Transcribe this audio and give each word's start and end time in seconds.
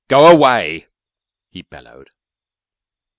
"Go 0.07 0.25
away!" 0.31 0.87
he 1.51 1.61
bellowed. 1.61 2.09